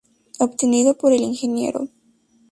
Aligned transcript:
Obtenido 0.39 0.97
por 0.97 1.13
el 1.13 1.21
Ing. 1.21 1.91